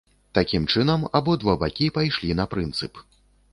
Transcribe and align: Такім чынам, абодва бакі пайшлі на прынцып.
Такім 0.37 0.63
чынам, 0.75 1.03
абодва 1.19 1.55
бакі 1.65 1.91
пайшлі 1.99 2.39
на 2.43 2.49
прынцып. 2.57 3.07